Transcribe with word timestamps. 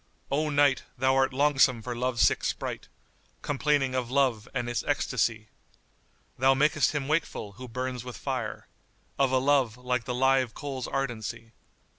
O 0.31 0.49
night, 0.49 0.81
thou 0.97 1.13
art 1.15 1.31
longsome 1.31 1.83
for 1.83 1.95
love 1.95 2.19
sick 2.19 2.43
sprite 2.43 2.87
* 3.17 3.41
Complaining 3.43 3.93
of 3.93 4.09
Love 4.09 4.49
and 4.51 4.67
its 4.67 4.83
ecstasy: 4.87 5.49
Thou 6.39 6.55
makest 6.55 6.93
him 6.93 7.07
wakeful, 7.07 7.51
who 7.51 7.67
burns 7.67 8.03
with 8.03 8.17
fire 8.17 8.67
* 8.93 9.19
Of 9.19 9.31
a 9.31 9.37
love, 9.37 9.77
like 9.77 10.05
the 10.05 10.15
live 10.15 10.55
coal's 10.55 10.87
ardency. 10.87 11.51